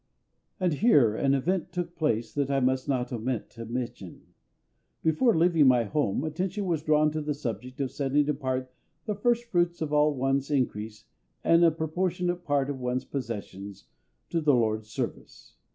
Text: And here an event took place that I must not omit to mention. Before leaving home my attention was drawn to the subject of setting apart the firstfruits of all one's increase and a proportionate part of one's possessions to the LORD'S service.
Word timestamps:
And 0.59 0.73
here 0.73 1.15
an 1.15 1.35
event 1.35 1.71
took 1.71 1.95
place 1.95 2.33
that 2.33 2.49
I 2.49 2.59
must 2.59 2.89
not 2.89 3.13
omit 3.13 3.51
to 3.51 3.65
mention. 3.67 4.33
Before 5.03 5.37
leaving 5.37 5.69
home 5.69 6.21
my 6.21 6.27
attention 6.27 6.65
was 6.65 6.81
drawn 6.81 7.11
to 7.11 7.21
the 7.21 7.35
subject 7.35 7.79
of 7.79 7.91
setting 7.91 8.27
apart 8.27 8.73
the 9.05 9.13
firstfruits 9.13 9.79
of 9.79 9.93
all 9.93 10.15
one's 10.15 10.49
increase 10.49 11.05
and 11.43 11.63
a 11.63 11.69
proportionate 11.69 12.43
part 12.43 12.67
of 12.67 12.79
one's 12.79 13.05
possessions 13.05 13.85
to 14.31 14.41
the 14.41 14.55
LORD'S 14.55 14.89
service. 14.89 15.57